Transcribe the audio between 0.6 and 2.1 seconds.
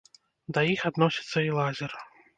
іх адносіцца і лазер.